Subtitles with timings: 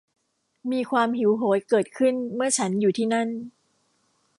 [0.71, 3.29] มีความหิวโหยเกิดขึ้นเมื่อฉันอยู่ที่นั่น